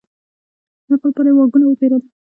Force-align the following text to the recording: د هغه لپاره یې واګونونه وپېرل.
د 0.87 0.87
هغه 0.89 1.07
لپاره 1.09 1.27
یې 1.29 1.35
واګونونه 1.35 1.65
وپېرل. 1.71 2.01